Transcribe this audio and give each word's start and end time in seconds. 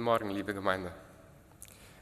Guten 0.00 0.12
Morgen, 0.12 0.30
liebe 0.30 0.54
Gemeinde. 0.54 0.92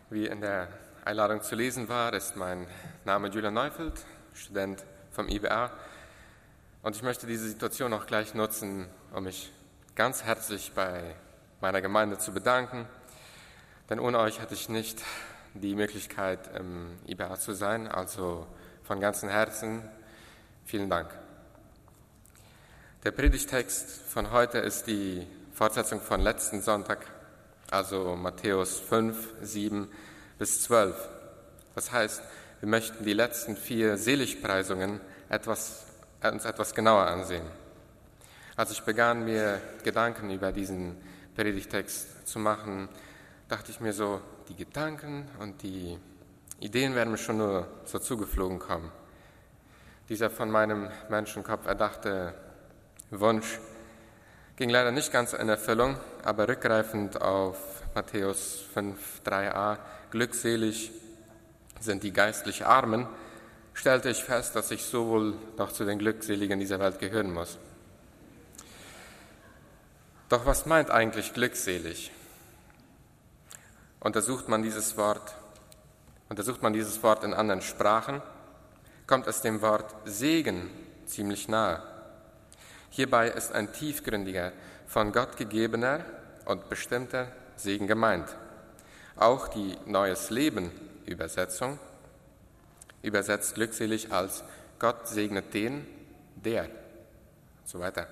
Wie 0.08 0.26
in 0.26 0.40
der 0.40 0.68
Einladung 1.04 1.42
zu 1.42 1.56
lesen 1.56 1.88
war, 1.88 2.14
ist 2.14 2.36
mein 2.36 2.68
Name 3.04 3.26
Julian 3.26 3.54
Neufeld, 3.54 3.94
Student 4.34 4.84
vom 5.10 5.28
IBA. 5.28 5.72
Und 6.84 6.94
ich 6.94 7.02
möchte 7.02 7.26
diese 7.26 7.48
Situation 7.48 7.92
auch 7.92 8.06
gleich 8.06 8.34
nutzen, 8.34 8.86
um 9.12 9.24
mich 9.24 9.52
ganz 9.96 10.22
herzlich 10.22 10.70
bei 10.76 11.16
meiner 11.60 11.80
Gemeinde 11.80 12.18
zu 12.18 12.32
bedanken. 12.32 12.86
Denn 13.90 13.98
ohne 13.98 14.20
euch 14.20 14.40
hätte 14.40 14.54
ich 14.54 14.68
nicht 14.68 15.02
die 15.54 15.74
Möglichkeit, 15.74 16.54
im 16.54 17.00
IBA 17.04 17.34
zu 17.34 17.52
sein. 17.52 17.88
Also 17.88 18.46
von 18.84 19.00
ganzem 19.00 19.28
Herzen 19.28 19.82
vielen 20.64 20.88
Dank. 20.88 21.10
Der 23.02 23.10
Predigtext 23.10 23.90
von 24.02 24.30
heute 24.30 24.58
ist 24.58 24.86
die 24.86 25.26
Fortsetzung 25.52 26.00
von 26.00 26.20
letzten 26.20 26.62
Sonntag, 26.62 27.17
also 27.70 28.16
Matthäus 28.16 28.78
5, 28.80 29.34
7 29.42 29.88
bis 30.38 30.62
12. 30.62 30.96
Das 31.74 31.92
heißt, 31.92 32.22
wir 32.60 32.68
möchten 32.68 33.04
die 33.04 33.12
letzten 33.12 33.56
vier 33.56 33.98
Seligpreisungen 33.98 35.00
etwas, 35.28 35.84
uns 36.22 36.44
etwas 36.44 36.74
genauer 36.74 37.06
ansehen. 37.06 37.46
Als 38.56 38.72
ich 38.72 38.82
begann, 38.82 39.24
mir 39.24 39.60
Gedanken 39.84 40.30
über 40.30 40.50
diesen 40.50 40.96
Predigtext 41.36 42.26
zu 42.26 42.38
machen, 42.38 42.88
dachte 43.48 43.70
ich 43.70 43.80
mir 43.80 43.92
so, 43.92 44.20
die 44.48 44.56
Gedanken 44.56 45.28
und 45.38 45.62
die 45.62 45.98
Ideen 46.60 46.94
werden 46.94 47.12
mir 47.12 47.18
schon 47.18 47.38
nur 47.38 47.68
so 47.84 47.98
zugeflogen 47.98 48.58
kommen. 48.58 48.90
Dieser 50.08 50.30
von 50.30 50.50
meinem 50.50 50.90
Menschenkopf 51.08 51.66
erdachte 51.66 52.34
Wunsch 53.10 53.60
ging 54.58 54.70
leider 54.70 54.90
nicht 54.90 55.12
ganz 55.12 55.34
in 55.34 55.48
Erfüllung, 55.48 55.96
aber 56.24 56.48
rückgreifend 56.48 57.22
auf 57.22 57.56
Matthäus 57.94 58.64
5, 58.74 59.20
3a, 59.24 59.78
glückselig 60.10 60.90
sind 61.78 62.02
die 62.02 62.12
geistlich 62.12 62.66
Armen, 62.66 63.06
stellte 63.72 64.10
ich 64.10 64.24
fest, 64.24 64.56
dass 64.56 64.72
ich 64.72 64.82
sowohl 64.84 65.34
noch 65.56 65.70
zu 65.70 65.84
den 65.84 66.00
Glückseligen 66.00 66.58
dieser 66.58 66.80
Welt 66.80 66.98
gehören 66.98 67.32
muss. 67.32 67.56
Doch 70.28 70.44
was 70.44 70.66
meint 70.66 70.90
eigentlich 70.90 71.34
glückselig? 71.34 72.10
Untersucht 74.00 74.48
man 74.48 74.64
dieses 74.64 74.96
Wort, 74.96 75.36
untersucht 76.28 76.64
man 76.64 76.72
dieses 76.72 77.00
Wort 77.04 77.22
in 77.22 77.32
anderen 77.32 77.62
Sprachen, 77.62 78.22
kommt 79.06 79.28
es 79.28 79.40
dem 79.40 79.62
Wort 79.62 79.94
Segen 80.04 80.68
ziemlich 81.06 81.46
nahe. 81.46 81.97
Hierbei 82.90 83.28
ist 83.28 83.52
ein 83.52 83.72
tiefgründiger, 83.72 84.52
von 84.86 85.12
Gott 85.12 85.36
gegebener 85.36 86.04
und 86.46 86.68
bestimmter 86.68 87.28
Segen 87.56 87.86
gemeint. 87.86 88.34
Auch 89.16 89.48
die 89.48 89.76
Neues 89.84 90.30
Leben 90.30 90.70
Übersetzung 91.06 91.78
übersetzt 93.02 93.54
glückselig 93.54 94.12
als 94.12 94.44
Gott 94.78 95.08
segnet 95.08 95.54
den, 95.54 95.86
der 96.36 96.64
und 96.64 96.70
so 97.64 97.80
weiter. 97.80 98.06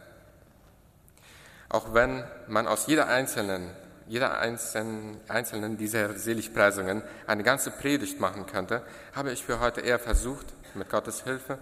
Auch 1.69 1.95
wenn 1.95 2.25
man 2.47 2.67
aus 2.67 2.87
jeder 2.87 3.09
einzelnen, 3.09 3.71
jeder 4.07 4.39
einzelnen, 4.39 5.21
einzelnen 5.29 5.77
dieser 5.77 6.17
Seligpreisungen 6.19 7.03
eine 7.27 7.43
ganze 7.43 7.71
Predigt 7.71 8.21
machen 8.21 8.47
könnte, 8.47 8.83
habe 9.15 9.33
ich 9.33 9.45
für 9.45 9.61
heute 9.61 9.81
eher 9.81 9.99
versucht, 9.99 10.47
mit 10.75 10.91
Gottes 10.91 11.25
Hilfe, 11.25 11.59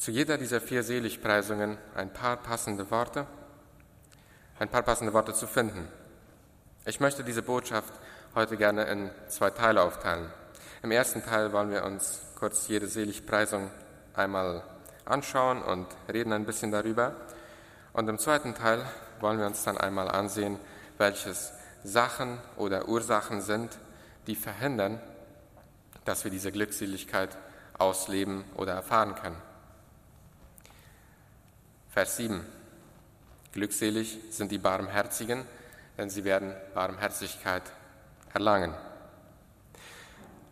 zu 0.00 0.10
jeder 0.10 0.38
dieser 0.38 0.62
vier 0.62 0.82
Seligpreisungen 0.82 1.76
ein 1.94 2.10
paar 2.10 2.38
passende 2.38 2.90
Worte, 2.90 3.26
ein 4.58 4.70
paar 4.70 4.82
passende 4.82 5.12
Worte 5.12 5.34
zu 5.34 5.46
finden. 5.46 5.86
Ich 6.86 7.00
möchte 7.00 7.22
diese 7.22 7.42
Botschaft 7.42 7.92
heute 8.34 8.56
gerne 8.56 8.84
in 8.84 9.10
zwei 9.28 9.50
Teile 9.50 9.82
aufteilen. 9.82 10.30
Im 10.82 10.90
ersten 10.90 11.22
Teil 11.22 11.52
wollen 11.52 11.70
wir 11.70 11.84
uns 11.84 12.22
kurz 12.34 12.66
jede 12.68 12.86
Seligpreisung 12.86 13.70
einmal 14.14 14.62
anschauen 15.04 15.60
und 15.60 15.86
reden 16.10 16.32
ein 16.32 16.46
bisschen 16.46 16.70
darüber. 16.70 17.14
Und 17.92 18.08
im 18.08 18.18
zweiten 18.18 18.54
Teil 18.54 18.82
wollen 19.20 19.38
wir 19.38 19.46
uns 19.46 19.64
dann 19.64 19.76
einmal 19.76 20.08
ansehen, 20.08 20.58
welches 20.96 21.52
Sachen 21.84 22.38
oder 22.56 22.88
Ursachen 22.88 23.42
sind, 23.42 23.78
die 24.26 24.34
verhindern, 24.34 24.98
dass 26.06 26.24
wir 26.24 26.30
diese 26.30 26.52
Glückseligkeit 26.52 27.36
ausleben 27.76 28.44
oder 28.56 28.72
erfahren 28.72 29.14
können. 29.14 29.49
Vers 31.90 32.16
7. 32.18 32.46
Glückselig 33.52 34.16
sind 34.30 34.52
die 34.52 34.58
Barmherzigen, 34.58 35.44
denn 35.98 36.08
sie 36.08 36.22
werden 36.22 36.54
Barmherzigkeit 36.72 37.64
erlangen. 38.32 38.72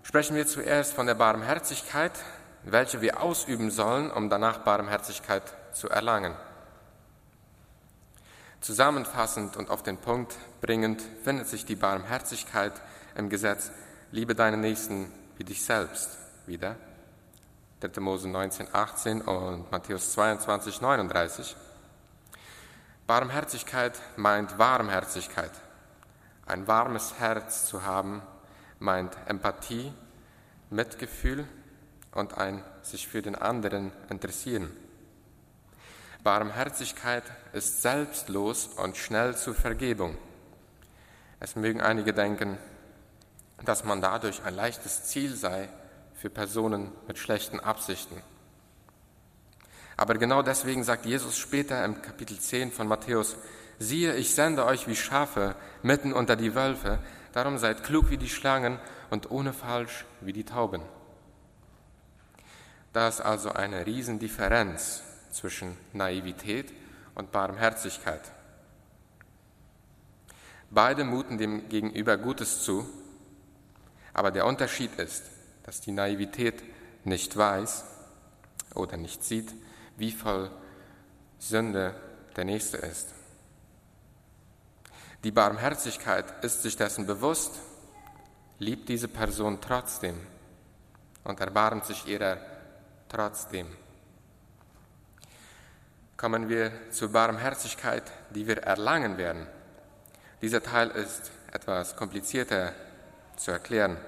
Sprechen 0.02 0.34
wir 0.34 0.48
zuerst 0.48 0.94
von 0.94 1.06
der 1.06 1.14
Barmherzigkeit, 1.14 2.12
welche 2.64 3.00
wir 3.02 3.22
ausüben 3.22 3.70
sollen, 3.70 4.10
um 4.10 4.28
danach 4.28 4.58
Barmherzigkeit 4.58 5.42
zu 5.72 5.88
erlangen. 5.88 6.34
Zusammenfassend 8.60 9.56
und 9.56 9.70
auf 9.70 9.84
den 9.84 9.98
Punkt 9.98 10.34
bringend 10.60 11.00
findet 11.22 11.46
sich 11.46 11.64
die 11.64 11.76
Barmherzigkeit 11.76 12.72
im 13.14 13.28
Gesetz 13.28 13.70
Liebe 14.10 14.34
deinen 14.34 14.60
Nächsten 14.60 15.12
wie 15.36 15.44
dich 15.44 15.64
selbst 15.64 16.18
wieder. 16.46 16.76
3. 17.80 18.00
Mose 18.00 18.28
19, 18.28 18.66
18 18.72 19.20
und 19.22 19.70
Matthäus 19.70 20.12
22, 20.12 20.80
39. 20.80 21.56
Barmherzigkeit 23.06 23.96
meint 24.16 24.58
Warmherzigkeit. 24.58 25.52
Ein 26.44 26.66
warmes 26.66 27.20
Herz 27.20 27.66
zu 27.66 27.84
haben 27.84 28.20
meint 28.80 29.16
Empathie, 29.26 29.92
Mitgefühl 30.70 31.46
und 32.10 32.36
ein 32.36 32.64
sich 32.82 33.06
für 33.06 33.22
den 33.22 33.36
anderen 33.36 33.92
interessieren. 34.10 34.76
Barmherzigkeit 36.24 37.22
ist 37.52 37.82
selbstlos 37.82 38.70
und 38.76 38.96
schnell 38.96 39.36
zur 39.36 39.54
Vergebung. 39.54 40.18
Es 41.38 41.54
mögen 41.54 41.80
einige 41.80 42.12
denken, 42.12 42.58
dass 43.64 43.84
man 43.84 44.00
dadurch 44.00 44.42
ein 44.42 44.56
leichtes 44.56 45.04
Ziel 45.04 45.36
sei, 45.36 45.68
für 46.18 46.30
Personen 46.30 46.90
mit 47.06 47.16
schlechten 47.16 47.60
Absichten. 47.60 48.20
Aber 49.96 50.14
genau 50.14 50.42
deswegen 50.42 50.82
sagt 50.82 51.06
Jesus 51.06 51.38
später 51.38 51.84
im 51.84 52.02
Kapitel 52.02 52.38
10 52.38 52.72
von 52.72 52.88
Matthäus, 52.88 53.36
siehe, 53.78 54.14
ich 54.16 54.34
sende 54.34 54.64
euch 54.64 54.88
wie 54.88 54.96
Schafe 54.96 55.54
mitten 55.82 56.12
unter 56.12 56.34
die 56.34 56.54
Wölfe, 56.56 56.98
darum 57.32 57.58
seid 57.58 57.84
klug 57.84 58.10
wie 58.10 58.16
die 58.16 58.28
Schlangen 58.28 58.78
und 59.10 59.30
ohne 59.30 59.52
Falsch 59.52 60.04
wie 60.20 60.32
die 60.32 60.44
Tauben. 60.44 60.82
Da 62.92 63.06
ist 63.06 63.20
also 63.20 63.52
eine 63.52 63.86
Riesendifferenz 63.86 65.02
zwischen 65.30 65.76
Naivität 65.92 66.72
und 67.14 67.30
Barmherzigkeit. 67.30 68.22
Beide 70.70 71.04
muten 71.04 71.38
dem 71.38 71.68
Gegenüber 71.68 72.16
Gutes 72.16 72.64
zu, 72.64 72.88
aber 74.12 74.32
der 74.32 74.46
Unterschied 74.46 74.94
ist, 74.96 75.22
dass 75.68 75.82
die 75.82 75.92
Naivität 75.92 76.62
nicht 77.04 77.36
weiß 77.36 77.84
oder 78.74 78.96
nicht 78.96 79.22
sieht, 79.22 79.52
wie 79.98 80.10
voll 80.10 80.50
Sünde 81.38 81.94
der 82.36 82.46
Nächste 82.46 82.78
ist. 82.78 83.08
Die 85.24 85.30
Barmherzigkeit 85.30 86.42
ist 86.42 86.62
sich 86.62 86.74
dessen 86.74 87.06
bewusst, 87.06 87.60
liebt 88.58 88.88
diese 88.88 89.08
Person 89.08 89.60
trotzdem 89.60 90.18
und 91.24 91.38
erbarmt 91.38 91.84
sich 91.84 92.06
ihrer 92.06 92.38
trotzdem. 93.10 93.66
Kommen 96.16 96.48
wir 96.48 96.72
zur 96.92 97.12
Barmherzigkeit, 97.12 98.10
die 98.30 98.46
wir 98.46 98.62
erlangen 98.62 99.18
werden. 99.18 99.46
Dieser 100.40 100.62
Teil 100.62 100.88
ist 100.92 101.30
etwas 101.52 101.94
komplizierter 101.94 102.72
zu 103.36 103.50
erklären. 103.50 103.98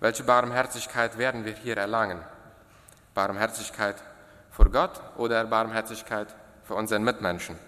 Welche 0.00 0.24
Barmherzigkeit 0.24 1.18
werden 1.18 1.44
wir 1.44 1.52
hier 1.52 1.76
erlangen? 1.76 2.22
Barmherzigkeit 3.12 3.96
vor 4.50 4.70
Gott 4.70 4.98
oder 5.18 5.44
Barmherzigkeit 5.44 6.34
für 6.64 6.74
unseren 6.74 7.04
Mitmenschen? 7.04 7.58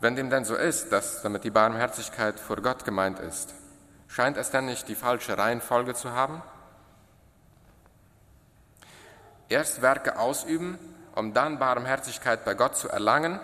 Wenn 0.00 0.16
dem 0.16 0.28
denn 0.28 0.44
so 0.44 0.56
ist, 0.56 0.90
dass 0.90 1.22
damit 1.22 1.44
die 1.44 1.50
Barmherzigkeit 1.50 2.40
vor 2.40 2.56
Gott 2.56 2.84
gemeint 2.84 3.20
ist, 3.20 3.54
scheint 4.08 4.36
es 4.36 4.50
denn 4.50 4.66
nicht 4.66 4.88
die 4.88 4.96
falsche 4.96 5.38
Reihenfolge 5.38 5.94
zu 5.94 6.10
haben? 6.10 6.42
Erst 9.48 9.82
Werke 9.82 10.18
ausüben, 10.18 10.80
um 11.14 11.32
dann 11.32 11.60
Barmherzigkeit 11.60 12.44
bei 12.44 12.54
Gott 12.54 12.74
zu 12.74 12.88
erlangen, 12.88 13.38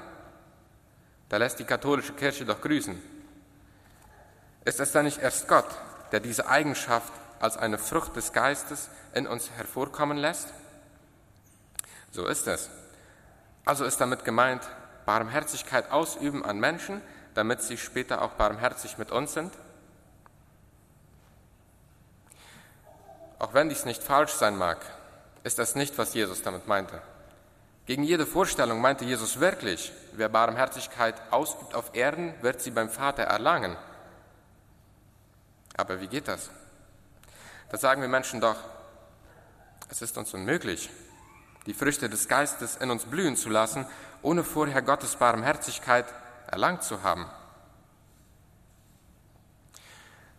da 1.28 1.36
lässt 1.36 1.60
die 1.60 1.64
katholische 1.64 2.14
Kirche 2.14 2.44
doch 2.44 2.60
grüßen. 2.60 3.00
Ist 4.64 4.80
es 4.80 4.90
dann 4.90 5.04
nicht 5.04 5.18
erst 5.18 5.46
Gott, 5.46 5.68
der 6.12 6.20
diese 6.20 6.48
Eigenschaft 6.48 7.12
als 7.40 7.56
eine 7.56 7.78
Frucht 7.78 8.16
des 8.16 8.32
Geistes 8.32 8.88
in 9.14 9.26
uns 9.26 9.50
hervorkommen 9.50 10.16
lässt? 10.16 10.48
So 12.10 12.26
ist 12.26 12.46
es. 12.46 12.70
Also 13.64 13.84
ist 13.84 14.00
damit 14.00 14.24
gemeint, 14.24 14.62
Barmherzigkeit 15.04 15.90
ausüben 15.90 16.44
an 16.44 16.58
Menschen, 16.58 17.02
damit 17.34 17.62
sie 17.62 17.76
später 17.76 18.22
auch 18.22 18.32
barmherzig 18.32 18.98
mit 18.98 19.10
uns 19.10 19.34
sind? 19.34 19.52
Auch 23.38 23.54
wenn 23.54 23.68
dies 23.68 23.84
nicht 23.84 24.02
falsch 24.02 24.32
sein 24.32 24.56
mag, 24.56 24.78
ist 25.44 25.58
das 25.58 25.74
nicht, 25.76 25.96
was 25.96 26.14
Jesus 26.14 26.42
damit 26.42 26.66
meinte. 26.66 27.00
Gegen 27.86 28.02
jede 28.02 28.26
Vorstellung 28.26 28.80
meinte 28.80 29.04
Jesus 29.04 29.40
wirklich, 29.40 29.92
wer 30.12 30.28
Barmherzigkeit 30.28 31.14
ausübt 31.30 31.74
auf 31.74 31.94
Erden, 31.94 32.34
wird 32.42 32.60
sie 32.60 32.70
beim 32.70 32.90
Vater 32.90 33.22
erlangen. 33.22 33.76
Aber 35.78 36.00
wie 36.00 36.08
geht 36.08 36.28
das? 36.28 36.50
Da 37.70 37.78
sagen 37.78 38.02
wir 38.02 38.08
Menschen 38.08 38.40
doch, 38.40 38.56
es 39.88 40.02
ist 40.02 40.18
uns 40.18 40.34
unmöglich, 40.34 40.90
die 41.66 41.72
Früchte 41.72 42.10
des 42.10 42.28
Geistes 42.28 42.76
in 42.76 42.90
uns 42.90 43.04
blühen 43.04 43.36
zu 43.36 43.48
lassen, 43.48 43.86
ohne 44.20 44.42
vorher 44.42 44.82
Gottes 44.82 45.16
Barmherzigkeit 45.16 46.06
erlangt 46.48 46.82
zu 46.82 47.02
haben. 47.02 47.26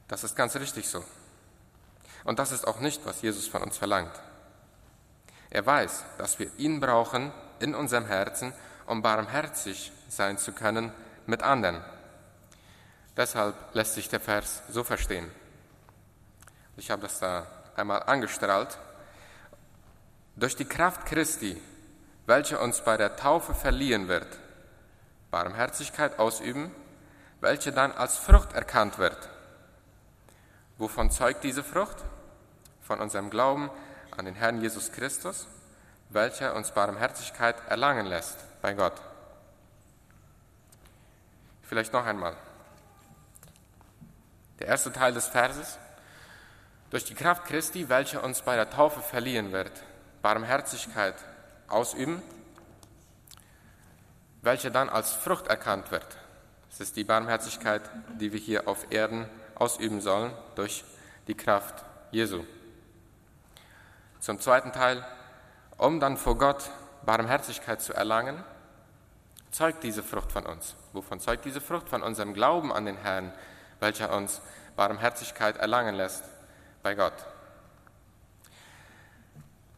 Das 0.09 0.24
ist 0.24 0.36
ganz 0.36 0.56
richtig 0.56 0.89
so. 0.89 1.03
Und 2.25 2.38
das 2.38 2.51
ist 2.51 2.68
auch 2.68 2.80
nicht, 2.80 3.06
was 3.06 3.21
Jesus 3.21 3.47
von 3.47 3.62
uns 3.62 3.77
verlangt. 3.77 4.12
Er 5.51 5.65
weiß, 5.65 6.03
dass 6.18 6.38
wir 6.38 6.51
ihn 6.57 6.80
brauchen 6.80 7.31
in 7.59 7.75
unserem 7.75 8.07
Herzen, 8.07 8.53
um 8.88 9.01
barmherzig 9.01 9.94
sein 10.09 10.38
zu 10.38 10.51
können 10.51 10.92
mit 11.27 11.44
anderen. 11.44 11.81
Deshalb 13.19 13.54
lässt 13.74 13.95
sich 13.95 14.07
der 14.07 14.21
Vers 14.21 14.63
so 14.69 14.86
verstehen. 14.86 15.30
Ich 16.77 16.89
habe 16.89 17.01
das 17.01 17.19
da 17.19 17.45
einmal 17.75 18.04
angestrahlt. 18.04 18.77
Durch 20.38 20.56
die 20.56 20.63
Kraft 20.63 21.06
Christi, 21.06 21.62
welche 22.27 22.57
uns 22.60 22.80
bei 22.80 22.95
der 22.95 23.18
Taufe 23.18 23.54
verliehen 23.54 24.07
wird, 24.07 24.25
Barmherzigkeit 25.31 26.18
ausüben, 26.18 26.74
welche 27.42 27.74
dann 27.74 27.92
als 27.92 28.16
Frucht 28.16 28.54
erkannt 28.54 29.00
wird. 29.00 29.27
Wovon 30.77 31.12
zeugt 31.12 31.44
diese 31.44 31.66
Frucht? 31.66 31.98
Von 32.83 33.01
unserem 33.01 33.30
Glauben 33.30 33.69
an 34.16 34.24
den 34.24 34.36
Herrn 34.36 34.62
Jesus 34.62 34.94
Christus, 34.94 35.45
welcher 36.07 36.56
uns 36.56 36.71
Barmherzigkeit 36.71 37.57
erlangen 37.68 38.06
lässt 38.06 38.38
bei 38.62 38.74
Gott. 38.74 38.95
Vielleicht 41.63 41.92
noch 41.92 42.06
einmal. 42.06 42.38
Der 44.59 44.67
erste 44.67 44.91
Teil 44.91 45.13
des 45.13 45.27
Verses. 45.27 45.77
Durch 46.89 47.06
die 47.06 47.15
Kraft 47.15 47.45
Christi, 47.45 47.88
welche 47.88 48.21
uns 48.21 48.41
bei 48.41 48.56
der 48.56 48.69
Taufe 48.69 49.01
verliehen 49.01 49.51
wird, 49.51 49.71
Barmherzigkeit 50.21 51.15
ausüben, 51.67 52.21
welche 54.41 54.71
dann 54.71 54.89
als 54.89 55.11
Frucht 55.11 55.47
erkannt 55.47 55.91
wird. 55.91 56.17
Es 56.71 56.79
ist 56.79 56.95
die 56.95 57.03
Barmherzigkeit, 57.03 57.81
die 58.19 58.33
wir 58.33 58.39
hier 58.39 58.67
auf 58.67 58.91
Erden 58.91 59.29
ausüben 59.56 60.01
sollen 60.01 60.33
durch 60.56 60.83
die 61.27 61.35
Kraft 61.35 61.85
Jesu. 62.11 62.44
Zum 64.19 64.39
zweiten 64.39 64.71
Teil, 64.71 65.06
um 65.77 66.00
dann 66.00 66.17
vor 66.17 66.38
Gott 66.38 66.69
Barmherzigkeit 67.06 67.81
zu 67.81 67.94
erlangen, 67.94 68.44
zeugt 69.51 69.83
diese 69.83 70.03
Frucht 70.03 70.31
von 70.31 70.45
uns. 70.45 70.75
Wovon 70.94 71.19
zeugt 71.19 71.45
diese 71.45 71.61
Frucht? 71.61 71.88
Von 71.88 72.03
unserem 72.03 72.33
Glauben 72.33 72.73
an 72.73 72.85
den 72.85 72.97
Herrn, 72.97 73.31
welcher 73.79 74.15
uns 74.15 74.41
Barmherzigkeit 74.75 75.57
erlangen 75.57 75.95
lässt 75.95 76.23
bei 76.83 76.95
Gott. 76.95 77.13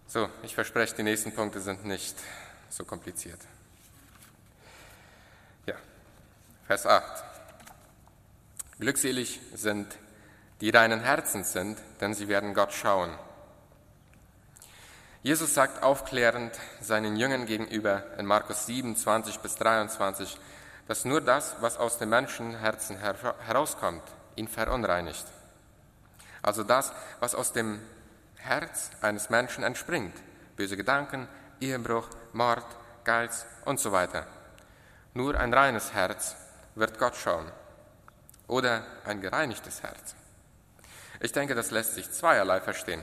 So, 0.08 0.30
ich 0.44 0.54
verspreche, 0.56 0.96
die 0.96 1.04
nächsten 1.04 1.34
Punkte 1.34 1.62
sind 1.62 1.86
nicht 1.86 2.16
so 2.70 2.84
kompliziert. 2.84 3.40
Ja, 5.66 5.76
Vers 6.68 6.86
8. 6.86 7.24
Glückselig 8.80 9.40
sind, 9.54 9.98
die 10.60 10.70
reinen 10.70 11.02
Herzens 11.02 11.54
sind, 11.54 11.78
denn 12.02 12.14
sie 12.14 12.28
werden 12.28 12.54
Gott 12.54 12.74
schauen. 12.74 13.18
Jesus 15.24 15.54
sagt 15.54 15.84
aufklärend 15.84 16.60
seinen 16.82 17.16
Jüngern 17.16 17.46
gegenüber 17.46 18.04
in 18.18 18.26
Markus 18.26 18.66
7, 18.66 18.96
20 18.96 19.38
bis 19.40 19.56
23, 19.56 20.36
dass 20.92 21.06
nur 21.06 21.22
das, 21.22 21.56
was 21.62 21.78
aus 21.78 22.00
dem 22.00 22.10
Menschenherzen 22.10 22.98
herauskommt, 22.98 24.04
ihn 24.36 24.50
verunreinigt. 24.50 25.24
Also 26.42 26.66
das, 26.66 26.92
was 27.22 27.34
aus 27.34 27.54
dem 27.54 27.80
Herz 28.36 28.92
eines 29.00 29.30
Menschen 29.30 29.64
entspringt. 29.64 30.14
Böse 30.58 30.76
Gedanken, 30.76 31.30
Ehebruch, 31.62 32.10
Mord, 32.34 32.66
Geiz 33.06 33.46
und 33.64 33.80
so 33.80 33.94
weiter. 33.94 34.28
Nur 35.14 35.40
ein 35.40 35.54
reines 35.54 35.94
Herz 35.94 36.36
wird 36.76 37.00
Gott 37.00 37.16
schauen. 37.16 37.50
Oder 38.48 38.84
ein 39.06 39.22
gereinigtes 39.22 39.84
Herz. 39.84 40.14
Ich 41.22 41.32
denke, 41.32 41.56
das 41.56 41.72
lässt 41.72 41.94
sich 41.94 42.12
zweierlei 42.12 42.60
verstehen. 42.60 43.02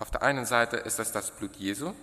Auf 0.00 0.10
der 0.10 0.22
einen 0.22 0.44
Seite 0.44 0.78
ist 0.78 0.98
es 0.98 1.12
das 1.12 1.30
Blut 1.30 1.54
Jesu, 1.54 1.94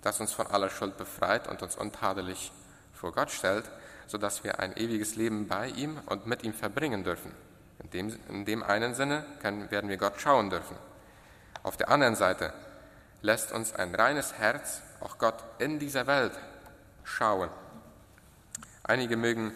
das 0.00 0.18
uns 0.18 0.32
von 0.32 0.48
aller 0.48 0.70
Schuld 0.70 0.96
befreit 0.96 1.46
und 1.46 1.62
uns 1.62 1.76
untadelig 1.76 2.50
vor 2.92 3.12
Gott 3.12 3.30
stellt, 3.30 3.70
sodass 4.06 4.44
wir 4.44 4.60
ein 4.60 4.76
ewiges 4.76 5.16
Leben 5.16 5.48
bei 5.48 5.68
ihm 5.68 5.98
und 6.06 6.26
mit 6.26 6.42
ihm 6.42 6.54
verbringen 6.54 7.04
dürfen. 7.04 7.32
In 7.82 7.90
dem, 7.90 8.18
in 8.28 8.44
dem 8.44 8.62
einen 8.62 8.94
Sinne 8.94 9.24
können, 9.40 9.70
werden 9.70 9.90
wir 9.90 9.96
Gott 9.96 10.20
schauen 10.20 10.50
dürfen. 10.50 10.76
Auf 11.62 11.76
der 11.76 11.90
anderen 11.90 12.16
Seite 12.16 12.52
lässt 13.22 13.52
uns 13.52 13.74
ein 13.74 13.94
reines 13.94 14.34
Herz 14.34 14.82
auch 15.00 15.18
Gott 15.18 15.42
in 15.58 15.78
dieser 15.78 16.06
Welt 16.06 16.32
schauen. 17.04 17.50
Einige 18.84 19.16
mögen 19.16 19.52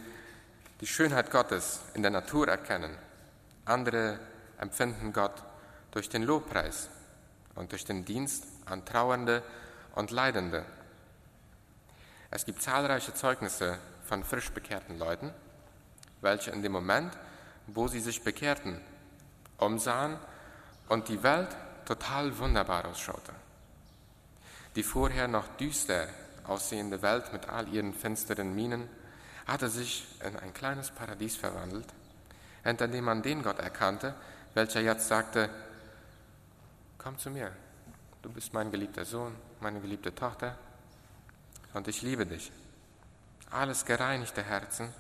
die 0.81 0.87
Schönheit 0.87 1.31
Gottes 1.31 1.81
in 1.95 2.03
der 2.03 2.11
Natur 2.11 2.49
erkennen, 2.49 2.97
andere 3.65 4.19
empfinden 4.59 5.13
Gott 5.13 5.43
durch 5.91 6.09
den 6.09 6.23
Lobpreis 6.23 6.89
und 7.55 7.73
durch 7.73 7.85
den 7.85 8.05
Dienst 8.05 8.45
an 8.67 8.85
Trauernde 8.85 9.43
und 9.95 10.11
Leidende. 10.11 10.65
Es 12.31 12.45
gibt 12.45 12.63
zahlreiche 12.63 13.15
Zeugnisse 13.15 13.79
von 14.07 14.25
frisch 14.25 14.51
bekehrten 14.51 14.99
Leuten, 14.99 15.33
welche 16.21 16.51
in 16.51 16.63
dem 16.63 16.73
Moment, 16.73 17.17
wo 17.67 17.89
sie 17.89 18.01
sich 18.01 18.23
bekehrten, 18.23 18.81
umsahen 19.59 20.19
und 20.89 21.09
die 21.09 21.23
Welt 21.23 21.57
total 21.85 22.37
wunderbar 22.39 22.87
ausschaute. 22.87 23.33
Die 24.77 24.83
vorher 24.83 25.29
noch 25.29 25.49
düster 25.57 26.09
aussehende 26.45 27.03
Welt 27.03 27.33
mit 27.33 27.49
all 27.49 27.69
ihren 27.69 27.93
finsteren 27.93 28.55
Minen 28.55 28.89
hatte 29.47 29.69
sich 29.69 30.07
in 30.25 30.37
ein 30.37 30.53
kleines 30.53 30.91
Paradies 30.91 31.37
verwandelt, 31.37 31.87
hinter 32.65 32.89
dem 32.89 33.05
man 33.05 33.23
den 33.23 33.43
Gott 33.43 33.59
erkannte, 33.59 34.15
welcher 34.55 34.81
jetzt 34.81 35.09
sagte, 35.09 35.49
komm 36.99 37.19
zu 37.19 37.31
mir, 37.31 37.53
du 38.23 38.31
bist 38.31 38.53
mein 38.53 38.71
geliebter 38.71 39.05
Sohn, 39.05 39.35
meine 39.61 39.81
geliebte 39.81 40.15
Tochter 40.15 40.59
und 41.75 41.87
ich 41.89 42.03
liebe 42.03 42.27
dich. 42.27 42.51
Alles 43.51 43.85
gereinigte 43.85 44.43
Herzen, 44.43 44.93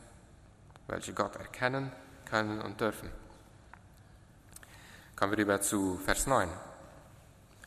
welche 0.87 1.13
Gott 1.13 1.37
erkennen 1.37 1.93
können 2.25 2.61
und 2.61 2.81
dürfen. 2.81 3.11
Kommen 5.17 5.33
wir 5.33 5.39
rüber 5.39 5.61
zu 5.61 5.99
Vers 5.99 6.27
9. 6.27 6.49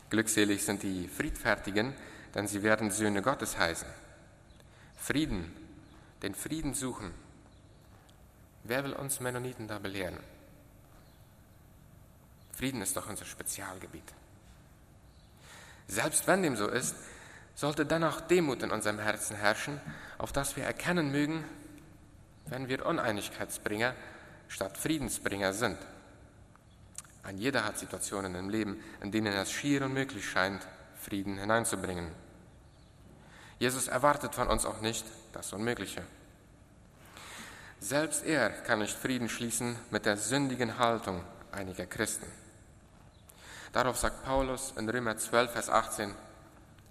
Glückselig 0.10 0.64
sind 0.64 0.84
die 0.84 1.08
Friedfertigen, 1.08 1.94
denn 2.34 2.48
sie 2.48 2.64
werden 2.64 2.92
Söhne 2.92 3.22
Gottes 3.22 3.58
heißen. 3.58 3.88
Frieden, 4.98 5.56
den 6.22 6.36
Frieden 6.36 6.74
suchen. 6.74 7.14
Wer 8.64 8.84
will 8.84 8.94
uns 8.94 9.20
Mennoniten 9.20 9.68
da 9.68 9.80
belehren? 9.80 10.20
Frieden 12.52 12.82
ist 12.82 12.98
doch 12.98 13.08
unser 13.08 13.26
Spezialgebiet. 13.26 14.14
Selbst 15.88 16.28
wenn 16.28 16.44
dem 16.44 16.56
so 16.56 16.68
ist, 16.68 16.96
sollte 17.60 17.86
dennoch 17.86 18.22
Demut 18.22 18.64
in 18.64 18.72
unserem 18.72 19.00
Herzen 19.00 19.36
herrschen, 19.36 19.82
auf 20.18 20.32
das 20.32 20.56
wir 20.56 20.64
erkennen 20.64 21.12
mögen, 21.12 21.44
wenn 22.46 22.70
wir 22.70 22.86
Uneinigkeitsbringer 22.86 23.96
statt 24.48 24.78
Friedensbringer 24.78 25.52
sind. 25.52 25.78
Ein 27.22 27.38
jeder 27.38 27.66
hat 27.66 27.78
Situationen 27.78 28.34
im 28.36 28.50
Leben, 28.50 28.82
in 29.02 29.12
denen 29.12 29.34
es 29.34 29.52
schier 29.52 29.84
unmöglich 29.84 30.30
scheint, 30.30 30.66
Frieden 31.02 31.38
hineinzubringen. 31.38 32.14
Jesus 33.60 33.90
erwartet 33.90 34.36
von 34.36 34.48
uns 34.48 34.66
auch 34.66 34.80
nicht 34.80 35.06
das 35.34 35.52
Unmögliche. 35.52 36.04
Selbst 37.82 38.24
er 38.24 38.52
kann 38.52 38.80
nicht 38.80 38.98
Frieden 38.98 39.28
schließen 39.28 39.76
mit 39.92 40.06
der 40.06 40.16
sündigen 40.16 40.80
Haltung 40.80 41.26
einiger 41.52 41.88
Christen. 41.88 42.28
Darauf 43.74 43.98
sagt 43.98 44.24
Paulus 44.24 44.74
in 44.78 44.88
Römer 44.88 45.18
12, 45.18 45.52
Vers 45.52 45.70
18, 45.70 46.16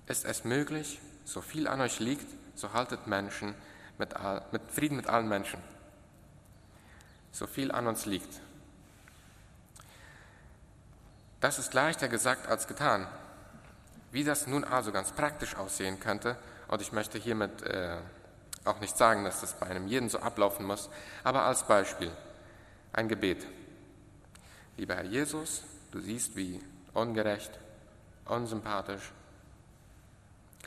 ist 0.09 0.25
es 0.25 0.45
möglich, 0.45 1.01
so 1.25 1.41
viel 1.41 1.69
an 1.69 1.81
euch 1.81 2.01
liegt, 2.01 2.27
so 2.55 2.73
haltet 2.73 3.07
Menschen 3.07 3.55
mit, 3.99 4.17
all, 4.17 4.43
mit 4.53 4.63
Frieden 4.71 4.97
mit 4.97 5.07
allen 5.09 5.29
Menschen. 5.29 5.61
So 7.33 7.47
viel 7.47 7.71
an 7.71 7.87
uns 7.87 8.07
liegt, 8.07 8.41
das 11.41 11.59
ist 11.59 11.73
leichter 11.73 12.09
gesagt 12.09 12.49
als 12.49 12.67
getan. 12.67 13.07
Wie 14.11 14.25
das 14.25 14.47
nun 14.47 14.65
also 14.65 14.91
ganz 14.91 15.13
praktisch 15.13 15.57
aussehen 15.57 16.01
könnte, 16.01 16.37
und 16.69 16.83
ich 16.83 16.93
möchte 16.93 17.19
hiermit 17.19 17.63
äh, 17.63 17.99
auch 18.65 18.81
nicht 18.81 18.97
sagen, 18.97 19.25
dass 19.25 19.41
das 19.41 19.55
bei 19.55 19.67
einem 19.67 19.87
jeden 19.87 20.09
so 20.09 20.19
ablaufen 20.19 20.67
muss, 20.67 20.91
aber 21.25 21.45
als 21.45 21.63
Beispiel 21.67 22.11
ein 22.93 23.09
Gebet. 23.09 23.47
Lieber 24.77 24.97
Herr 24.97 25.05
Jesus, 25.05 25.63
du 25.93 26.01
siehst, 26.01 26.37
wie 26.37 26.61
ungerecht, 26.93 27.53
unsympathisch, 28.25 29.13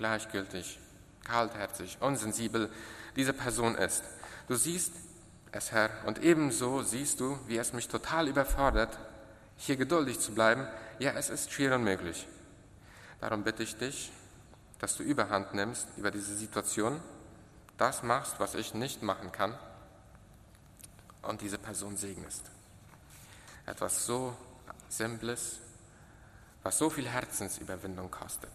gleichgültig, 0.01 0.79
kaltherzig, 1.23 1.97
unsensibel 1.99 2.71
diese 3.15 3.33
Person 3.33 3.75
ist. 3.75 4.03
Du 4.47 4.55
siehst 4.55 4.93
es, 5.51 5.71
Herr, 5.71 5.91
und 6.07 6.23
ebenso 6.23 6.81
siehst 6.81 7.19
du, 7.19 7.37
wie 7.45 7.59
es 7.59 7.71
mich 7.71 7.87
total 7.87 8.27
überfordert, 8.27 8.97
hier 9.57 9.77
geduldig 9.77 10.19
zu 10.19 10.33
bleiben. 10.33 10.67
Ja, 10.97 11.11
es 11.11 11.29
ist 11.29 11.51
schier 11.51 11.75
unmöglich. 11.75 12.27
Darum 13.19 13.43
bitte 13.43 13.61
ich 13.61 13.77
dich, 13.77 14.11
dass 14.79 14.97
du 14.97 15.03
Überhand 15.03 15.53
nimmst 15.53 15.87
über 15.97 16.09
diese 16.09 16.35
Situation, 16.35 16.99
das 17.77 18.01
machst, 18.01 18.39
was 18.39 18.55
ich 18.55 18.73
nicht 18.73 19.03
machen 19.03 19.31
kann 19.31 19.55
und 21.21 21.41
diese 21.41 21.59
Person 21.59 21.95
segnest. 21.95 22.49
Etwas 23.67 24.07
so 24.07 24.35
Simples, 24.89 25.59
was 26.63 26.79
so 26.79 26.89
viel 26.89 27.07
Herzensüberwindung 27.07 28.09
kostet. 28.09 28.51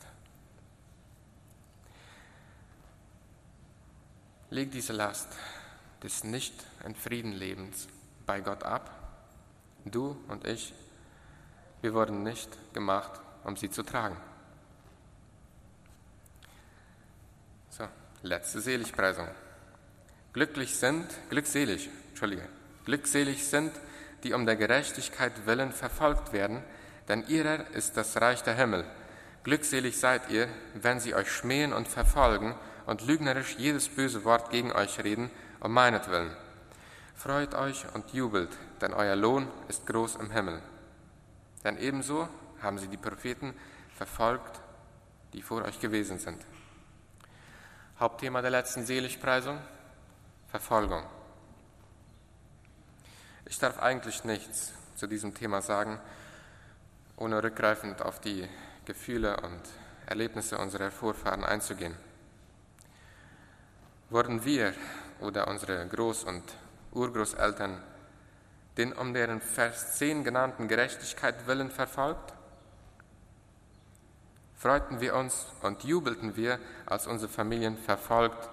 Leg 4.50 4.70
diese 4.70 4.92
Last 4.92 5.28
des 6.02 6.22
nicht 6.22 6.54
in 6.84 6.94
Frieden 6.94 7.32
Lebens 7.32 7.88
bei 8.26 8.40
Gott 8.40 8.62
ab. 8.62 8.90
Du 9.84 10.16
und 10.28 10.46
ich, 10.46 10.72
wir 11.80 11.94
wurden 11.94 12.22
nicht 12.22 12.48
gemacht, 12.72 13.10
um 13.44 13.56
sie 13.56 13.70
zu 13.70 13.82
tragen. 13.82 14.16
So, 17.70 17.88
letzte 18.22 18.60
Seligpreisung. 18.60 19.28
Glücklich 20.32 20.76
sind, 20.76 21.06
glückselig, 21.28 21.88
Entschuldige, 22.10 22.48
glückselig 22.84 23.46
sind, 23.46 23.72
die 24.22 24.32
um 24.32 24.46
der 24.46 24.56
Gerechtigkeit 24.56 25.46
willen 25.46 25.72
verfolgt 25.72 26.32
werden, 26.32 26.62
denn 27.08 27.26
ihrer 27.26 27.68
ist 27.70 27.96
das 27.96 28.20
Reich 28.20 28.42
der 28.42 28.54
Himmel. 28.54 28.84
Glückselig 29.42 29.98
seid 29.98 30.30
ihr, 30.30 30.48
wenn 30.74 31.00
sie 31.00 31.14
euch 31.14 31.30
schmähen 31.30 31.72
und 31.72 31.88
verfolgen 31.88 32.54
und 32.86 33.06
lügnerisch 33.06 33.56
jedes 33.58 33.88
böse 33.88 34.24
Wort 34.24 34.50
gegen 34.50 34.72
euch 34.72 35.02
reden, 35.02 35.30
um 35.60 35.72
meinetwillen. 35.72 36.30
Freut 37.14 37.54
euch 37.54 37.84
und 37.94 38.12
jubelt, 38.12 38.50
denn 38.80 38.94
euer 38.94 39.16
Lohn 39.16 39.48
ist 39.68 39.86
groß 39.86 40.16
im 40.16 40.30
Himmel. 40.30 40.62
Denn 41.64 41.76
ebenso 41.78 42.28
haben 42.62 42.78
sie 42.78 42.88
die 42.88 42.96
Propheten 42.96 43.54
verfolgt, 43.96 44.60
die 45.32 45.42
vor 45.42 45.62
euch 45.62 45.80
gewesen 45.80 46.18
sind. 46.18 46.44
Hauptthema 47.98 48.42
der 48.42 48.50
letzten 48.50 48.84
Seligpreisung, 48.84 49.58
Verfolgung. 50.48 51.02
Ich 53.46 53.58
darf 53.58 53.78
eigentlich 53.78 54.24
nichts 54.24 54.72
zu 54.96 55.06
diesem 55.06 55.34
Thema 55.34 55.62
sagen, 55.62 55.98
ohne 57.16 57.42
rückgreifend 57.42 58.02
auf 58.02 58.20
die 58.20 58.48
Gefühle 58.84 59.36
und 59.38 59.62
Erlebnisse 60.06 60.58
unserer 60.58 60.90
Vorfahren 60.90 61.44
einzugehen. 61.44 61.96
Wurden 64.08 64.44
wir 64.44 64.72
oder 65.20 65.48
unsere 65.48 65.84
Groß- 65.86 66.26
und 66.26 66.44
Urgroßeltern 66.92 67.82
den 68.76 68.92
um 68.92 69.12
deren 69.12 69.40
Vers 69.40 69.96
10 69.96 70.22
genannten 70.22 70.68
Gerechtigkeit 70.68 71.46
willen 71.46 71.70
verfolgt? 71.70 72.32
Freuten 74.56 75.00
wir 75.00 75.16
uns 75.16 75.46
und 75.62 75.82
jubelten 75.82 76.36
wir, 76.36 76.58
als 76.86 77.06
unsere 77.06 77.30
Familien 77.30 77.76
verfolgt 77.76 78.48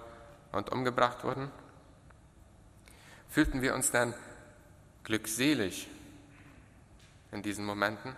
und 0.51 0.71
umgebracht 0.71 1.23
wurden? 1.23 1.51
Fühlten 3.29 3.61
wir 3.61 3.75
uns 3.75 3.91
dann 3.91 4.13
glückselig 5.03 5.87
in 7.31 7.41
diesen 7.43 7.65
Momenten? 7.65 8.15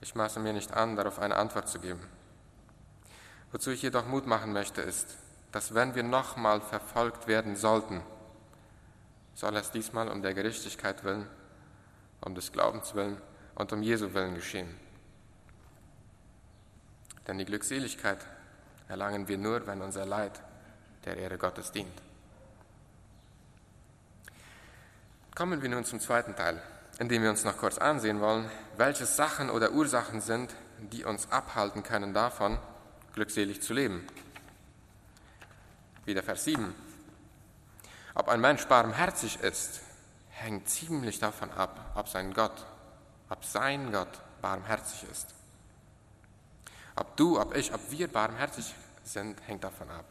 Ich 0.00 0.14
maße 0.14 0.40
mir 0.40 0.52
nicht 0.52 0.72
an, 0.72 0.94
darauf 0.94 1.18
eine 1.18 1.36
Antwort 1.36 1.68
zu 1.68 1.80
geben. 1.80 2.17
Wozu 3.52 3.70
ich 3.70 3.82
jedoch 3.82 4.06
Mut 4.06 4.26
machen 4.26 4.52
möchte, 4.52 4.82
ist, 4.82 5.16
dass 5.52 5.74
wenn 5.74 5.94
wir 5.94 6.02
nochmal 6.02 6.60
verfolgt 6.60 7.26
werden 7.26 7.56
sollten, 7.56 8.02
soll 9.34 9.56
es 9.56 9.70
diesmal 9.70 10.08
um 10.08 10.20
der 10.20 10.34
Gerechtigkeit 10.34 11.04
willen, 11.04 11.26
um 12.20 12.34
des 12.34 12.52
Glaubens 12.52 12.94
willen 12.94 13.20
und 13.54 13.72
um 13.72 13.82
Jesu 13.82 14.12
willen 14.12 14.34
geschehen. 14.34 14.78
Denn 17.26 17.38
die 17.38 17.44
Glückseligkeit 17.44 18.18
erlangen 18.88 19.28
wir 19.28 19.38
nur, 19.38 19.66
wenn 19.66 19.80
unser 19.80 20.04
Leid 20.04 20.40
der 21.04 21.16
Ehre 21.16 21.38
Gottes 21.38 21.72
dient. 21.72 22.02
Kommen 25.34 25.62
wir 25.62 25.68
nun 25.68 25.84
zum 25.84 26.00
zweiten 26.00 26.34
Teil, 26.34 26.60
in 26.98 27.08
dem 27.08 27.22
wir 27.22 27.30
uns 27.30 27.44
noch 27.44 27.56
kurz 27.56 27.78
ansehen 27.78 28.20
wollen, 28.20 28.50
welche 28.76 29.06
Sachen 29.06 29.50
oder 29.50 29.72
Ursachen 29.72 30.20
sind, 30.20 30.52
die 30.90 31.04
uns 31.04 31.30
abhalten 31.30 31.82
können 31.82 32.12
davon, 32.12 32.58
glückselig 33.14 33.62
zu 33.62 33.74
leben. 33.74 34.06
Wieder 36.04 36.22
Vers 36.22 36.44
7. 36.44 36.74
Ob 38.14 38.28
ein 38.28 38.40
Mensch 38.40 38.66
barmherzig 38.66 39.40
ist, 39.40 39.80
hängt 40.30 40.68
ziemlich 40.68 41.18
davon 41.18 41.50
ab, 41.52 41.92
ob 41.94 42.08
sein 42.08 42.32
Gott, 42.32 42.66
ob 43.28 43.44
sein 43.44 43.92
Gott 43.92 44.20
barmherzig 44.40 45.06
ist. 45.10 45.34
Ob 46.96 47.16
du, 47.16 47.40
ob 47.40 47.54
ich, 47.54 47.72
ob 47.72 47.80
wir 47.90 48.08
barmherzig 48.08 48.74
sind, 49.04 49.40
hängt 49.46 49.62
davon 49.62 49.90
ab, 49.90 50.04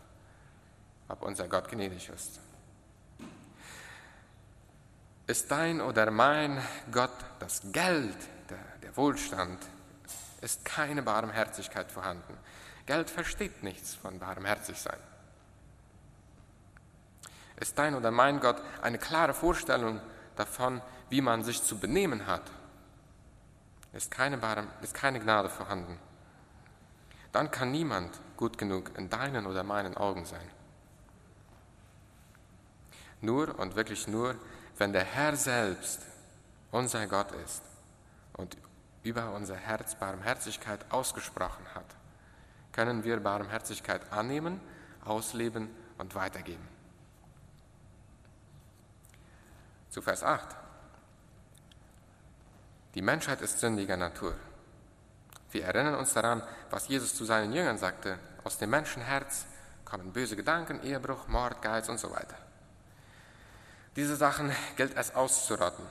ob 1.09 1.21
unser 1.21 1.47
Gott 1.47 1.69
gnädig 1.69 2.09
ist. 2.09 2.39
Ist 5.27 5.51
dein 5.51 5.81
oder 5.81 6.09
mein 6.09 6.61
Gott 6.91 7.11
das 7.39 7.61
Geld, 7.73 8.17
der, 8.49 8.57
der 8.81 8.95
Wohlstand, 8.95 9.59
ist 10.39 10.63
keine 10.63 11.01
Barmherzigkeit 11.01 11.91
vorhanden. 11.91 12.37
Geld 12.87 13.09
versteht 13.09 13.63
nichts 13.63 13.93
von 13.93 14.17
barmherzig 14.17 14.79
sein. 14.79 14.97
Ist 17.57 17.77
dein 17.77 17.95
oder 17.95 18.11
mein 18.11 18.39
Gott 18.39 18.61
eine 18.81 18.97
klare 18.97 19.33
Vorstellung 19.33 19.99
davon, 20.37 20.81
wie 21.09 21.21
man 21.21 21.43
sich 21.43 21.61
zu 21.61 21.77
benehmen 21.77 22.27
hat? 22.27 22.49
Ist 23.91 24.09
keine, 24.09 24.37
Barm, 24.37 24.69
ist 24.81 24.93
keine 24.93 25.19
Gnade 25.19 25.49
vorhanden? 25.49 25.99
Dann 27.33 27.51
kann 27.51 27.71
niemand 27.71 28.21
gut 28.37 28.57
genug 28.57 28.97
in 28.97 29.09
deinen 29.09 29.47
oder 29.47 29.63
meinen 29.63 29.97
Augen 29.97 30.25
sein. 30.25 30.49
Nur 33.19 33.59
und 33.59 33.75
wirklich 33.75 34.07
nur, 34.07 34.35
wenn 34.77 34.93
der 34.93 35.03
Herr 35.03 35.35
selbst 35.35 36.03
unser 36.71 37.05
Gott 37.07 37.33
ist 37.43 37.63
und 38.33 38.55
über 39.03 39.33
unser 39.33 39.55
Herz 39.55 39.95
Barmherzigkeit 39.95 40.85
ausgesprochen 40.89 41.65
hat 41.73 41.96
können 42.77 43.03
wir 43.03 43.19
Barmherzigkeit 43.19 44.13
annehmen, 44.13 44.61
ausleben 45.03 45.67
und 45.97 46.13
weitergeben. 46.13 46.67
Zu 49.89 50.03
Vers 50.03 50.21
8. 50.21 50.55
Die 52.93 53.01
Menschheit 53.01 53.41
ist 53.41 53.59
sündiger 53.59 53.97
Natur. 53.97 54.35
Wir 55.49 55.65
erinnern 55.65 55.95
uns 55.95 56.13
daran, 56.13 56.43
was 56.69 56.87
Jesus 56.87 57.15
zu 57.15 57.25
seinen 57.25 57.51
Jüngern 57.51 57.79
sagte. 57.79 58.19
Aus 58.43 58.59
dem 58.59 58.69
Menschenherz 58.69 59.47
kommen 59.83 60.13
böse 60.13 60.35
Gedanken, 60.35 60.79
Ehebruch, 60.83 61.27
Mord, 61.27 61.63
Geiz 61.63 61.89
und 61.89 61.99
so 61.99 62.11
weiter. 62.11 62.37
Diese 63.95 64.15
Sachen 64.15 64.51
gilt 64.75 64.95
es 64.95 65.15
auszurotten. 65.15 65.85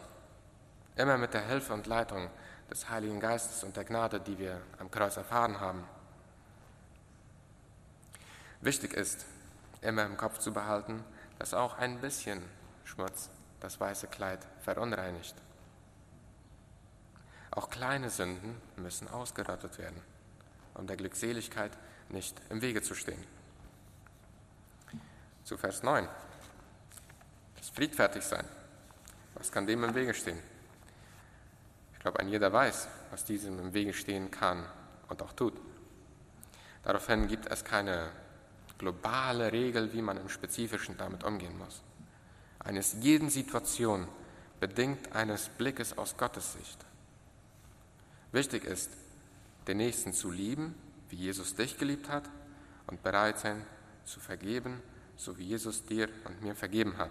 Immer 0.95 1.19
mit 1.19 1.35
der 1.35 1.49
Hilfe 1.49 1.73
und 1.73 1.88
Leitung 1.88 2.31
des 2.71 2.88
Heiligen 2.88 3.19
Geistes 3.19 3.64
und 3.64 3.76
der 3.76 3.85
Gnade, 3.85 4.21
die 4.21 4.38
wir 4.38 4.62
am 4.78 4.88
Kreuz 4.88 5.16
erfahren 5.16 5.59
haben. 5.59 5.85
Wichtig 8.66 8.94
ist, 8.94 9.26
immer 9.80 10.04
im 10.04 10.16
Kopf 10.16 10.38
zu 10.40 10.52
behalten, 10.52 11.04
dass 11.38 11.54
auch 11.54 11.78
ein 11.78 12.00
bisschen 12.00 12.42
Schmutz 12.82 13.30
das 13.61 13.78
weiße 13.78 14.08
Kleid 14.08 14.44
verunreinigt. 14.61 15.37
Auch 17.52 17.70
kleine 17.70 18.11
Sünden 18.11 18.61
müssen 18.75 19.06
ausgerottet 19.06 19.78
werden, 19.78 20.02
um 20.75 20.88
der 20.88 20.96
Glückseligkeit 20.96 21.70
nicht 22.08 22.35
im 22.50 22.61
Wege 22.61 22.82
zu 22.82 22.96
stehen. 22.96 23.25
Zu 25.44 25.56
Vers 25.56 25.85
9. 25.85 26.08
Das 27.58 27.68
Friedfertigsein. 27.68 28.46
Was 29.35 29.52
kann 29.52 29.68
dem 29.68 29.85
im 29.85 29.94
Wege 29.94 30.12
stehen? 30.12 30.42
Ich 31.92 32.00
glaube, 32.00 32.18
ein 32.18 32.26
jeder 32.26 32.52
weiß, 32.52 32.88
was 33.12 33.25
diesem 33.25 33.61
im 33.61 33.73
Wege 33.75 33.94
stehen 33.94 34.32
kann 34.32 34.66
und 35.08 35.23
auch 35.23 35.35
tut. 35.35 35.54
Daraufhin 36.82 37.28
gibt 37.28 37.46
es 37.46 37.64
keine 37.64 38.11
globale 38.78 39.52
Regel, 39.52 39.92
wie 39.92 40.02
man 40.02 40.16
im 40.16 40.28
Spezifischen 40.28 40.97
damit 40.97 41.25
umgehen 41.25 41.56
muss. 41.59 41.83
Eines 42.59 42.97
jeden 43.00 43.30
Situation 43.30 44.09
bedingt 44.61 45.14
eines 45.14 45.49
Blickes 45.49 45.97
aus 45.97 46.16
Gottes 46.16 46.52
Sicht. 46.52 46.85
Wichtig 48.33 48.64
ist, 48.64 48.90
den 49.66 49.78
Nächsten 49.78 50.12
zu 50.12 50.30
lieben, 50.30 50.75
wie 51.09 51.16
Jesus 51.16 51.54
dich 51.54 51.78
geliebt 51.78 52.09
hat, 52.09 52.28
und 52.87 53.02
bereit 53.02 53.38
sein 53.38 53.64
zu 54.04 54.21
vergeben, 54.21 54.80
so 55.16 55.37
wie 55.38 55.45
Jesus 55.45 55.85
dir 55.85 56.09
und 56.25 56.42
mir 56.42 56.54
vergeben 56.54 56.99
hat. 56.99 57.11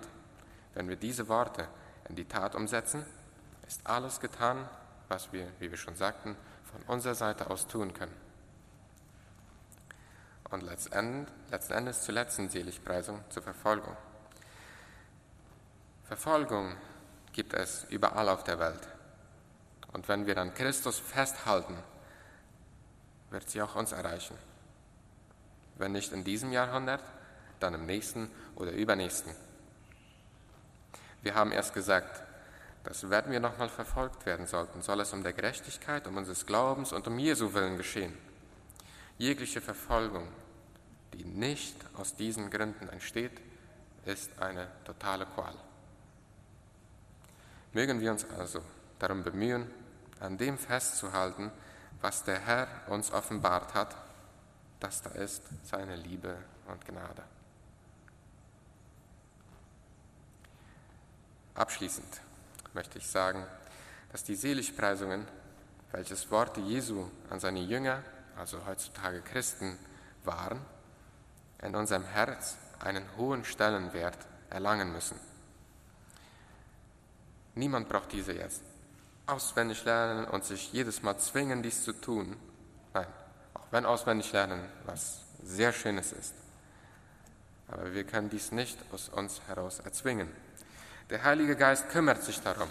Wenn 0.73 0.87
wir 0.87 0.95
diese 0.95 1.27
Worte 1.27 1.67
in 2.07 2.15
die 2.15 2.25
Tat 2.25 2.55
umsetzen, 2.55 3.05
ist 3.67 3.85
alles 3.85 4.19
getan, 4.19 4.69
was 5.07 5.31
wir, 5.33 5.47
wie 5.59 5.69
wir 5.69 5.77
schon 5.77 5.95
sagten, 5.95 6.35
von 6.63 6.81
unserer 6.93 7.15
Seite 7.15 7.49
aus 7.49 7.67
tun 7.67 7.93
können. 7.93 8.24
Und 10.49 10.61
letzten 10.61 10.93
Endes 11.73 12.03
zur 12.03 12.13
letzten 12.13 12.49
Seligpreisung, 12.49 13.23
zur 13.29 13.43
Verfolgung. 13.43 13.95
Verfolgung 16.05 16.75
gibt 17.33 17.53
es 17.53 17.85
überall 17.89 18.29
auf 18.29 18.43
der 18.43 18.59
Welt. 18.59 18.87
Und 19.91 20.07
wenn 20.07 20.27
wir 20.27 20.37
an 20.37 20.53
Christus 20.53 20.99
festhalten, 20.99 21.77
wird 23.31 23.49
sie 23.49 23.61
auch 23.61 23.75
uns 23.75 23.91
erreichen. 23.91 24.37
Wenn 25.77 25.93
nicht 25.93 26.11
in 26.11 26.23
diesem 26.23 26.51
Jahrhundert, 26.51 27.03
dann 27.59 27.73
im 27.73 27.85
nächsten 27.85 28.29
oder 28.55 28.71
übernächsten. 28.71 29.33
Wir 31.21 31.33
haben 31.33 31.51
erst 31.51 31.73
gesagt, 31.73 32.21
dass 32.83 33.09
wenn 33.09 33.31
wir 33.31 33.39
nochmal 33.39 33.69
verfolgt 33.69 34.25
werden 34.25 34.45
sollten, 34.45 34.81
soll 34.83 34.99
es 35.01 35.11
um 35.11 35.23
der 35.23 35.33
Gerechtigkeit, 35.33 36.05
um 36.07 36.17
unseres 36.17 36.45
Glaubens 36.45 36.93
und 36.93 37.07
um 37.07 37.17
Jesu 37.17 37.53
willen 37.53 37.77
geschehen. 37.77 38.15
Jegliche 39.17 39.61
Verfolgung, 39.61 40.27
die 41.13 41.23
nicht 41.23 41.75
aus 41.95 42.15
diesen 42.15 42.49
Gründen 42.49 42.89
entsteht, 42.89 43.39
ist 44.05 44.37
eine 44.39 44.67
totale 44.83 45.25
Qual. 45.25 45.55
Mögen 47.71 48.01
wir 48.01 48.11
uns 48.11 48.25
also 48.31 48.61
darum 48.99 49.23
bemühen, 49.23 49.69
an 50.19 50.37
dem 50.37 50.57
festzuhalten, 50.57 51.51
was 52.01 52.23
der 52.23 52.39
Herr 52.39 52.67
uns 52.87 53.11
offenbart 53.11 53.73
hat, 53.73 53.95
das 54.79 55.01
da 55.01 55.11
ist 55.11 55.43
seine 55.63 55.95
Liebe 55.95 56.37
und 56.67 56.85
Gnade. 56.85 57.23
Abschließend 61.53 62.19
möchte 62.73 62.97
ich 62.97 63.07
sagen, 63.07 63.45
dass 64.11 64.23
die 64.25 64.35
Seligpreisungen, 64.35 65.25
welches 65.91 66.29
Worte 66.29 66.59
Jesu 66.59 67.09
an 67.29 67.39
seine 67.39 67.61
Jünger, 67.61 68.03
also 68.37 68.65
heutzutage 68.65 69.21
Christen, 69.21 69.77
waren, 70.23 70.59
in 71.61 71.75
unserem 71.75 72.03
Herz 72.03 72.57
einen 72.79 73.05
hohen 73.17 73.45
Stellenwert 73.45 74.17
erlangen 74.49 74.91
müssen. 74.91 75.19
Niemand 77.55 77.87
braucht 77.87 78.11
diese 78.11 78.33
jetzt 78.33 78.61
auswendig 79.27 79.83
lernen 79.85 80.25
und 80.25 80.43
sich 80.43 80.71
jedes 80.73 81.01
Mal 81.01 81.17
zwingen, 81.17 81.63
dies 81.63 81.83
zu 81.83 81.93
tun. 81.93 82.35
Nein, 82.93 83.07
auch 83.53 83.67
wenn 83.71 83.85
auswendig 83.85 84.31
lernen 84.31 84.61
was 84.85 85.21
sehr 85.43 85.71
Schönes 85.71 86.11
ist. 86.11 86.33
Aber 87.67 87.93
wir 87.93 88.03
können 88.03 88.29
dies 88.29 88.51
nicht 88.51 88.77
aus 88.91 89.09
uns 89.09 89.41
heraus 89.47 89.79
erzwingen. 89.79 90.29
Der 91.09 91.23
Heilige 91.23 91.55
Geist 91.55 91.89
kümmert 91.89 92.23
sich 92.23 92.41
darum, 92.41 92.69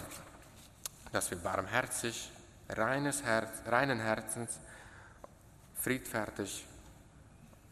dass 1.11 1.31
wir 1.31 1.37
barmherzig, 1.37 2.31
reines 2.69 3.23
Herz, 3.23 3.49
reinen 3.65 3.99
Herzens, 3.99 4.59
friedfertig 5.85 6.65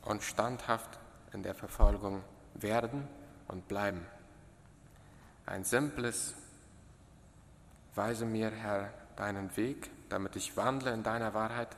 und 0.03 0.21
standhaft 0.21 0.99
in 1.31 1.41
der 1.41 1.55
Verfolgung 1.55 2.23
werden 2.53 3.07
und 3.47 3.67
bleiben. 3.67 4.05
Ein 5.47 5.63
simples, 5.63 6.35
weise 7.95 8.27
mir, 8.27 8.51
Herr, 8.51 8.93
deinen 9.15 9.57
Weg, 9.57 9.89
damit 10.09 10.35
ich 10.35 10.55
wandle 10.55 10.93
in 10.93 11.01
deiner 11.01 11.33
Wahrheit, 11.33 11.75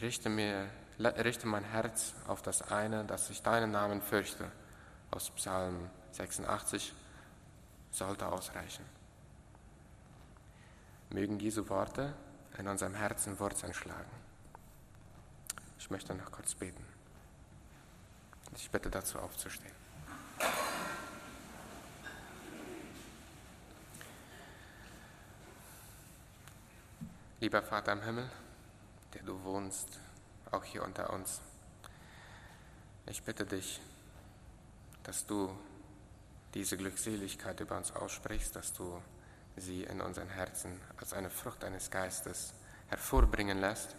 richte, 0.00 0.28
mir, 0.28 0.68
richte 0.98 1.46
mein 1.46 1.62
Herz 1.62 2.14
auf 2.26 2.42
das 2.42 2.72
eine, 2.72 3.04
dass 3.04 3.30
ich 3.30 3.42
deinen 3.42 3.70
Namen 3.70 4.02
fürchte, 4.02 4.50
aus 5.12 5.30
Psalm 5.30 5.88
86 6.10 6.92
sollte 7.92 8.26
ausreichen. 8.26 8.84
Mögen 11.10 11.38
diese 11.38 11.68
Worte 11.68 12.12
in 12.58 12.66
unserem 12.66 12.94
Herzen 12.94 13.38
Wurzeln 13.38 13.72
schlagen. 13.72 14.31
Ich 15.82 15.90
möchte 15.90 16.14
noch 16.14 16.30
kurz 16.30 16.54
beten. 16.54 16.86
Ich 18.54 18.70
bitte 18.70 18.88
dazu 18.88 19.18
aufzustehen. 19.18 19.74
Lieber 27.40 27.62
Vater 27.62 27.94
im 27.94 28.02
Himmel, 28.02 28.30
der 29.12 29.22
du 29.22 29.42
wohnst, 29.42 29.98
auch 30.52 30.62
hier 30.62 30.84
unter 30.84 31.12
uns, 31.12 31.40
ich 33.06 33.20
bitte 33.24 33.44
dich, 33.44 33.80
dass 35.02 35.26
du 35.26 35.50
diese 36.54 36.76
Glückseligkeit 36.76 37.58
über 37.58 37.76
uns 37.76 37.90
aussprichst, 37.90 38.54
dass 38.54 38.72
du 38.72 39.02
sie 39.56 39.82
in 39.82 40.00
unseren 40.00 40.28
Herzen 40.28 40.80
als 40.98 41.12
eine 41.12 41.28
Frucht 41.28 41.64
deines 41.64 41.90
Geistes 41.90 42.54
hervorbringen 42.86 43.58
lässt. 43.58 43.96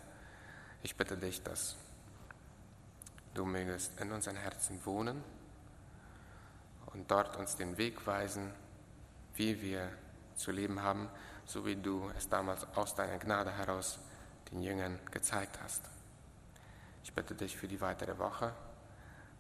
Ich 0.86 0.98
bitte 0.98 1.16
dich, 1.16 1.42
dass 1.42 1.78
du 3.34 3.46
mögest 3.46 3.98
in 4.02 4.12
unseren 4.12 4.36
Herzen 4.36 4.86
wohnen 4.86 5.24
und 6.88 7.10
dort 7.10 7.38
uns 7.38 7.56
den 7.56 7.78
Weg 7.78 8.06
weisen, 8.06 8.52
wie 9.36 9.62
wir 9.62 9.90
zu 10.36 10.52
leben 10.52 10.82
haben, 10.82 11.10
so 11.46 11.66
wie 11.66 11.78
du 11.78 12.12
es 12.18 12.28
damals 12.28 12.66
aus 12.76 12.96
deiner 12.96 13.18
Gnade 13.18 13.52
heraus 13.52 13.98
den 14.52 14.62
Jüngern 14.62 15.00
gezeigt 15.10 15.58
hast. 15.64 15.84
Ich 17.06 17.14
bitte 17.14 17.34
dich 17.34 17.56
für 17.56 17.70
die 17.70 17.80
weitere 17.80 18.18
Woche, 18.18 18.54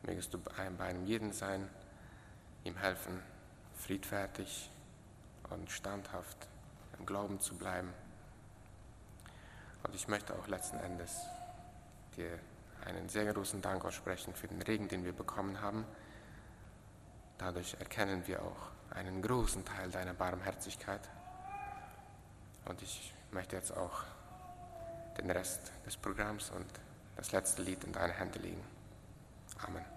mögest 0.03 0.33
du 0.33 0.39
bei 0.39 0.85
einem 0.85 1.05
jeden 1.05 1.33
sein, 1.33 1.69
ihm 2.63 2.77
helfen, 2.77 3.21
friedfertig 3.75 4.71
und 5.49 5.69
standhaft 5.69 6.47
im 6.97 7.05
Glauben 7.05 7.41
zu 7.41 7.57
bleiben. 7.57 7.93
Und 9.93 9.99
ich 9.99 10.07
möchte 10.07 10.33
auch 10.33 10.47
letzten 10.47 10.79
Endes 10.79 11.21
dir 12.17 12.39
einen 12.83 13.09
sehr 13.09 13.31
großen 13.31 13.61
Dank 13.61 13.85
aussprechen 13.85 14.33
für 14.33 14.47
den 14.47 14.59
Regen, 14.63 14.87
den 14.87 15.05
wir 15.05 15.13
bekommen 15.13 15.61
haben. 15.61 15.85
Dadurch 17.37 17.75
erkennen 17.75 18.25
wir 18.25 18.41
auch 18.41 18.95
einen 18.95 19.21
großen 19.21 19.63
Teil 19.63 19.91
deiner 19.91 20.15
Barmherzigkeit. 20.15 21.07
Und 22.65 22.81
ich 22.81 23.13
möchte 23.29 23.55
jetzt 23.55 23.77
auch 23.77 24.01
den 25.19 25.29
Rest 25.29 25.71
des 25.85 25.95
Programms 25.95 26.49
und 26.49 26.65
das 27.15 27.31
letzte 27.31 27.61
Lied 27.61 27.83
in 27.83 27.93
deine 27.93 28.13
Hände 28.13 28.39
legen. 28.39 28.63
Amen. 29.59 29.92